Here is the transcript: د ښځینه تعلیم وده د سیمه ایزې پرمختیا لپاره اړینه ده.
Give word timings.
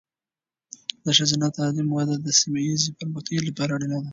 د 1.05 1.07
ښځینه 1.17 1.47
تعلیم 1.57 1.87
وده 1.91 2.15
د 2.19 2.27
سیمه 2.39 2.59
ایزې 2.67 2.89
پرمختیا 2.97 3.39
لپاره 3.47 3.71
اړینه 3.75 3.97
ده. 4.03 4.09